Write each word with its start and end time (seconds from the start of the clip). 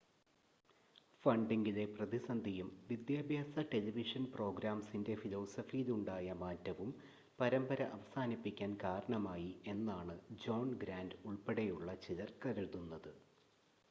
ഫണ്ടിംഗിലെ 1.23 1.83
പ്രതിസന്ധിയും 1.91 2.69
വിദ്യാഭ്യാസ 2.87 3.63
ടെലിവിഷൻ 3.71 4.23
പ്രോഗ്രാമിംഗിൻ്റെ 4.31 5.15
ഫിലോസഫിയിലുണ്ടായ 5.21 6.33
മാറ്റവും 6.41 6.89
പരമ്പര 7.39 7.81
അവസാനിപ്പിക്കാൻ 7.93 8.73
കാരണമായി 8.83 9.51
എന്നാണ് 9.67 10.15
ജോൺ 10.43 10.69
ഗ്രാൻ്റ് 10.83 11.19
ഉൾപ്പെടെയുള്ള 11.25 11.93
ചിലർ 12.05 12.31
കരുതുന്നത് 12.45 13.11